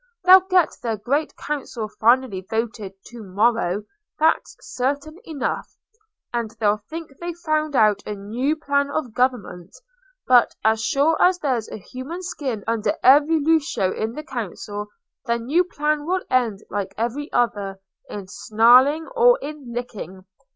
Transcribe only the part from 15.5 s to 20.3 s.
plan will end like every other, in snarling or in licking.